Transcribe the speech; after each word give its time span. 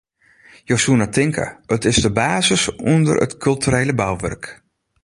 Jo 0.71 0.77
soene 0.83 1.07
tinke, 1.17 1.45
it 1.75 1.83
is 1.91 1.99
de 2.05 2.11
basis 2.21 2.63
ûnder 2.93 3.17
it 3.25 3.39
kulturele 3.45 3.93
bouwurk. 3.99 4.43